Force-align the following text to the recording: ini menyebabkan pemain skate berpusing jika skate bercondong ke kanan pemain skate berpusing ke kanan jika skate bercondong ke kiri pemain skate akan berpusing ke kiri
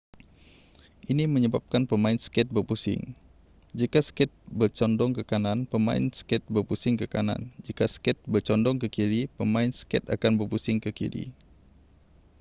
ini 1.11 1.23
menyebabkan 1.33 1.83
pemain 1.91 2.17
skate 2.25 2.49
berpusing 2.55 3.01
jika 3.79 3.99
skate 4.07 4.33
bercondong 4.59 5.11
ke 5.17 5.21
kanan 5.31 5.59
pemain 5.73 6.03
skate 6.19 6.41
berpusing 6.55 6.95
ke 7.01 7.05
kanan 7.15 7.41
jika 7.69 7.85
skate 7.95 8.17
bercondong 8.33 8.77
ke 8.81 8.87
kiri 8.95 9.21
pemain 9.37 9.69
skate 9.79 10.05
akan 10.15 10.31
berpusing 10.41 10.77
ke 10.85 10.89
kiri 10.99 11.25